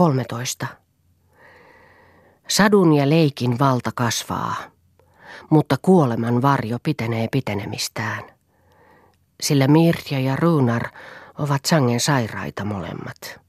[0.00, 0.66] 13.
[2.48, 4.54] Sadun ja leikin valta kasvaa,
[5.50, 8.22] mutta kuoleman varjo pitenee pitenemistään.
[9.40, 10.82] Sillä Mirja ja Runar
[11.38, 13.40] ovat sangen sairaita molemmat.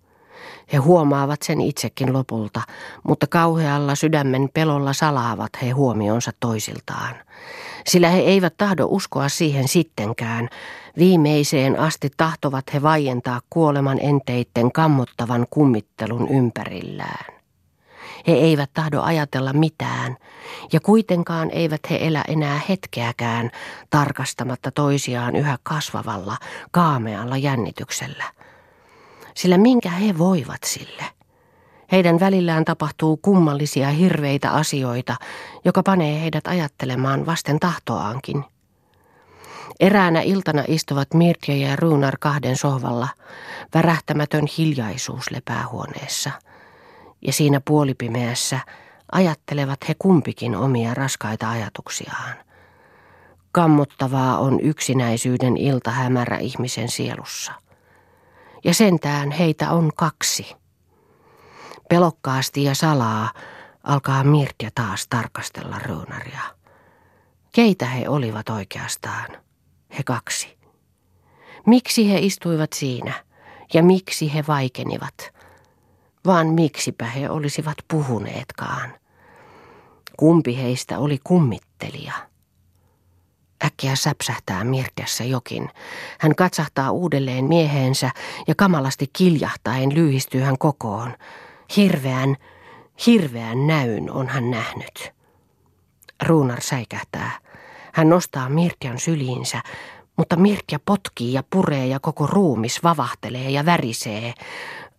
[0.73, 2.61] He huomaavat sen itsekin lopulta,
[3.03, 7.15] mutta kauhealla sydämen pelolla salaavat he huomionsa toisiltaan.
[7.87, 10.49] Sillä he eivät tahdo uskoa siihen sittenkään.
[10.97, 17.33] Viimeiseen asti tahtovat he vaientaa kuoleman enteitten kammottavan kummittelun ympärillään.
[18.27, 20.17] He eivät tahdo ajatella mitään,
[20.73, 23.51] ja kuitenkaan eivät he elä enää hetkeäkään
[23.89, 26.37] tarkastamatta toisiaan yhä kasvavalla,
[26.71, 28.23] kaamealla jännityksellä–
[29.33, 31.03] sillä minkä he voivat sille?
[31.91, 35.15] Heidän välillään tapahtuu kummallisia hirveitä asioita,
[35.65, 38.43] joka panee heidät ajattelemaan vasten tahtoaankin.
[39.81, 43.07] Eräänä iltana istuvat Mirtja ja Ruunar kahden sohvalla.
[43.73, 46.31] Värähtämätön hiljaisuus lepää huoneessa.
[47.21, 48.59] Ja siinä puolipimeässä
[49.11, 52.35] ajattelevat he kumpikin omia raskaita ajatuksiaan.
[53.51, 57.53] Kammottavaa on yksinäisyyden ilta hämärä ihmisen sielussa
[58.63, 60.55] ja sentään heitä on kaksi.
[61.89, 63.31] Pelokkaasti ja salaa
[63.83, 66.41] alkaa Mirtja taas tarkastella Ruunaria.
[67.51, 69.27] Keitä he olivat oikeastaan?
[69.97, 70.57] He kaksi.
[71.65, 73.13] Miksi he istuivat siinä
[73.73, 75.33] ja miksi he vaikenivat?
[76.25, 78.93] Vaan miksipä he olisivat puhuneetkaan?
[80.17, 82.13] Kumpi heistä oli kummittelija?
[83.65, 85.69] Äkkiä säpsähtää Mirtiassa jokin.
[86.19, 88.11] Hän katsahtaa uudelleen mieheensä
[88.47, 91.13] ja kamalasti kiljahtaen lyhistyy hän kokoon.
[91.77, 92.35] Hirveän,
[93.05, 95.11] hirveän näyn on hän nähnyt.
[96.27, 97.31] Ruunar säikähtää.
[97.93, 99.61] Hän nostaa Mirtian syliinsä,
[100.17, 104.33] mutta Mirtia potkii ja puree ja koko ruumis vavahtelee ja värisee.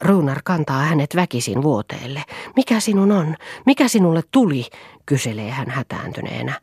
[0.01, 2.25] Ruunar kantaa hänet väkisin vuoteelle.
[2.57, 3.37] Mikä sinun on?
[3.67, 4.67] Mikä sinulle tuli?
[5.07, 6.61] kyselee hän hätääntyneenä.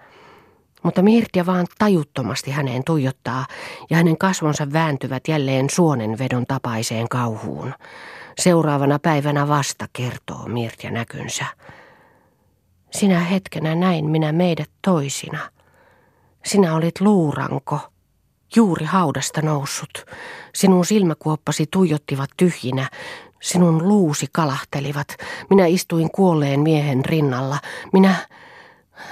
[0.84, 3.46] Mutta Mirtia vaan tajuttomasti häneen tuijottaa
[3.90, 7.74] ja hänen kasvonsa vääntyvät jälleen suonenvedon tapaiseen kauhuun.
[8.40, 11.46] Seuraavana päivänä vasta kertoo Mirtia näkynsä.
[12.92, 15.40] Sinä hetkenä näin minä meidät toisina.
[16.46, 17.80] Sinä olit luuranko,
[18.56, 20.06] juuri haudasta noussut.
[20.56, 22.90] Sinun silmäkuoppasi tuijottivat tyhjinä,
[23.42, 25.08] sinun luusi kalahtelivat.
[25.50, 27.58] Minä istuin kuolleen miehen rinnalla.
[27.94, 28.16] Minä...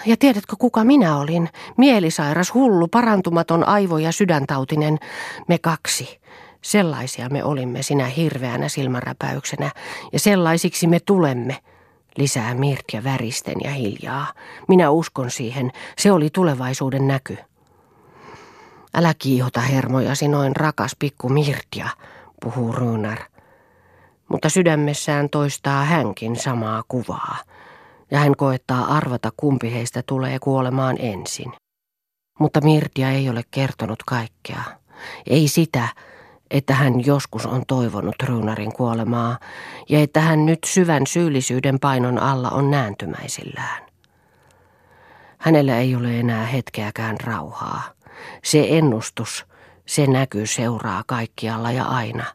[0.05, 1.49] Ja tiedätkö kuka minä olin?
[1.77, 4.97] Mielisairas, hullu, parantumaton aivo- ja sydäntautinen.
[5.47, 6.19] Me kaksi.
[6.61, 9.71] Sellaisia me olimme sinä hirveänä silmänräpäyksenä,
[10.13, 11.57] ja sellaisiksi me tulemme.
[12.17, 14.33] Lisää Mirtja väristen ja hiljaa.
[14.67, 15.71] Minä uskon siihen.
[15.97, 17.37] Se oli tulevaisuuden näky.
[18.93, 21.89] Älä kiihota hermojasi noin rakas pikku Mirtja,
[22.41, 23.19] puhuu Runar.
[24.29, 27.37] Mutta sydämessään toistaa hänkin samaa kuvaa
[28.11, 31.53] ja hän koettaa arvata kumpi heistä tulee kuolemaan ensin.
[32.39, 34.63] Mutta Mirtia ei ole kertonut kaikkea.
[35.27, 35.87] Ei sitä,
[36.51, 39.39] että hän joskus on toivonut Ruunarin kuolemaa
[39.89, 43.83] ja että hän nyt syvän syyllisyyden painon alla on nääntymäisillään.
[45.37, 47.83] Hänellä ei ole enää hetkeäkään rauhaa.
[48.43, 49.45] Se ennustus,
[49.85, 52.25] se näkyy seuraa kaikkialla ja aina.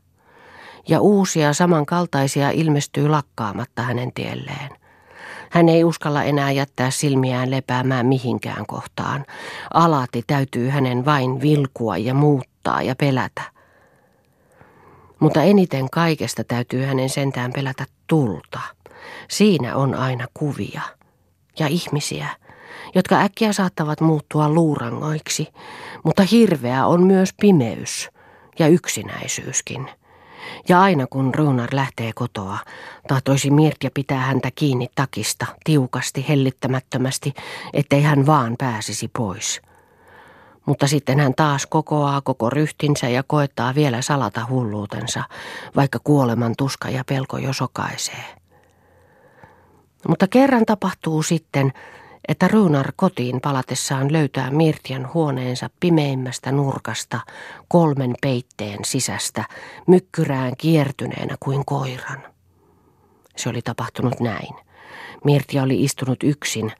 [0.88, 4.70] Ja uusia samankaltaisia ilmestyy lakkaamatta hänen tielleen.
[5.50, 9.24] Hän ei uskalla enää jättää silmiään lepäämään mihinkään kohtaan.
[9.74, 13.51] Alati täytyy hänen vain vilkua ja muuttaa ja pelätä.
[15.22, 18.60] Mutta eniten kaikesta täytyy hänen sentään pelätä tulta.
[19.30, 20.82] Siinä on aina kuvia
[21.58, 22.28] ja ihmisiä,
[22.94, 25.48] jotka äkkiä saattavat muuttua luurangoiksi,
[26.04, 28.10] mutta hirveä on myös pimeys
[28.58, 29.90] ja yksinäisyyskin.
[30.68, 32.58] Ja aina kun Runar lähtee kotoa,
[33.08, 37.34] tahtoisi Mirtja pitää häntä kiinni takista, tiukasti, hellittämättömästi,
[37.72, 39.62] ettei hän vaan pääsisi pois.
[40.66, 45.24] Mutta sitten hän taas kokoaa koko ryhtinsä ja koettaa vielä salata hulluutensa,
[45.76, 48.24] vaikka kuoleman tuska ja pelko jo sokaisee.
[50.08, 51.72] Mutta kerran tapahtuu sitten,
[52.28, 57.20] että Runar kotiin palatessaan löytää Mirtian huoneensa pimeimmästä nurkasta
[57.68, 59.44] kolmen peitteen sisästä
[59.86, 62.22] mykkyrään kiertyneenä kuin koiran.
[63.36, 64.54] Se oli tapahtunut näin.
[65.24, 66.72] Mirtia oli istunut yksin.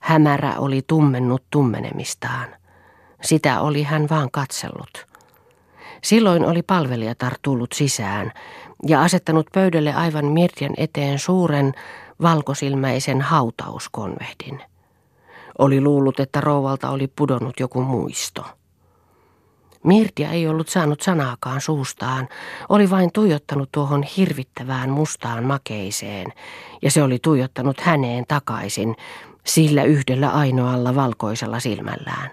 [0.00, 2.48] Hämärä oli tummennut tummenemistaan.
[3.24, 5.06] Sitä oli hän vaan katsellut.
[6.02, 8.32] Silloin oli palvelijatar tullut sisään
[8.86, 11.72] ja asettanut pöydälle aivan Mirtian eteen suuren
[12.22, 14.62] valkosilmäisen hautauskonvehdin–
[15.58, 18.44] oli luullut, että rouvalta oli pudonnut joku muisto.
[19.84, 22.28] Mirtia ei ollut saanut sanaakaan suustaan,
[22.68, 26.26] oli vain tuijottanut tuohon hirvittävään mustaan makeiseen,
[26.82, 28.96] ja se oli tuijottanut häneen takaisin,
[29.46, 32.30] sillä yhdellä ainoalla valkoisella silmällään.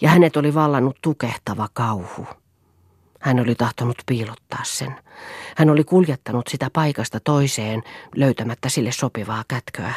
[0.00, 2.26] Ja hänet oli vallannut tukehtava kauhu.
[3.20, 4.96] Hän oli tahtonut piilottaa sen.
[5.56, 7.82] Hän oli kuljettanut sitä paikasta toiseen
[8.16, 9.94] löytämättä sille sopivaa kätköä.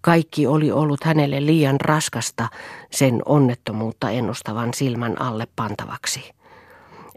[0.00, 2.48] Kaikki oli ollut hänelle liian raskasta
[2.90, 6.30] sen onnettomuutta ennustavan silmän alle pantavaksi.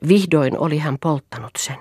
[0.08, 1.78] Vihdoin oli hän polttanut sen.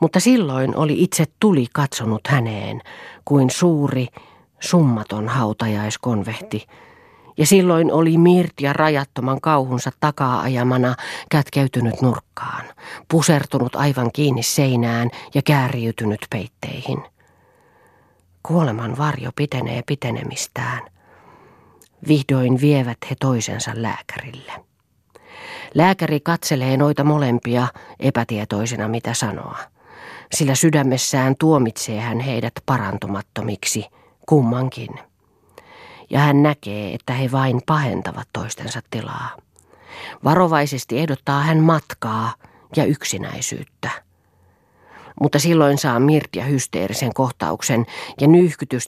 [0.00, 2.80] Mutta silloin oli itse tuli katsonut häneen
[3.24, 4.06] kuin suuri,
[4.60, 6.66] summaton hautajaiskonvehti,
[7.36, 10.94] ja silloin oli Mirtia rajattoman kauhunsa takaa ajamana
[11.30, 12.64] kätkeytynyt nurkkaan,
[13.08, 17.02] pusertunut aivan kiinni seinään ja kääriytynyt peitteihin.
[18.42, 20.82] Kuoleman varjo pitenee pitenemistään.
[22.08, 24.52] Vihdoin vievät he toisensa lääkärille.
[25.74, 27.68] Lääkäri katselee noita molempia
[28.00, 29.58] epätietoisena mitä sanoa,
[30.32, 33.86] sillä sydämessään tuomitsee hän heidät parantumattomiksi,
[34.26, 35.09] kummankin
[36.10, 39.36] ja hän näkee, että he vain pahentavat toistensa tilaa.
[40.24, 42.34] Varovaisesti ehdottaa hän matkaa
[42.76, 43.90] ja yksinäisyyttä.
[45.20, 47.86] Mutta silloin saa Mirtia hysteerisen kohtauksen
[48.20, 48.28] ja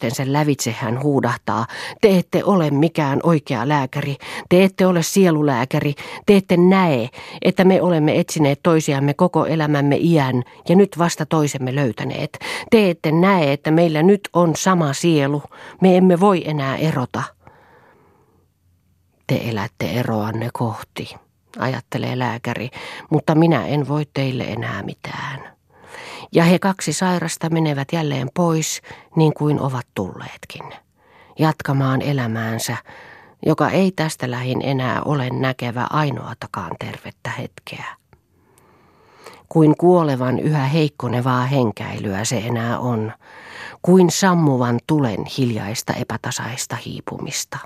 [0.08, 1.66] sen lävitse hän huudahtaa,
[2.00, 4.16] te ette ole mikään oikea lääkäri,
[4.48, 5.94] te ette ole sielulääkäri,
[6.26, 7.08] te ette näe,
[7.42, 12.38] että me olemme etsineet toisiamme koko elämämme iän ja nyt vasta toisemme löytäneet.
[12.70, 15.42] Te ette näe, että meillä nyt on sama sielu,
[15.80, 17.22] me emme voi enää erota.
[19.26, 21.16] Te elätte eroanne kohti,
[21.58, 22.70] ajattelee lääkäri,
[23.10, 25.52] mutta minä en voi teille enää mitään
[26.32, 28.82] ja he kaksi sairasta menevät jälleen pois
[29.16, 30.72] niin kuin ovat tulleetkin,
[31.38, 32.76] jatkamaan elämäänsä,
[33.46, 37.84] joka ei tästä lähin enää ole näkevä ainoatakaan tervettä hetkeä.
[39.48, 43.12] Kuin kuolevan yhä heikkonevaa henkäilyä se enää on,
[43.82, 47.58] kuin sammuvan tulen hiljaista epätasaista hiipumista.